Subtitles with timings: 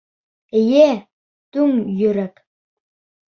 [0.59, 0.85] Эйе,
[1.57, 2.43] туң йөрәк!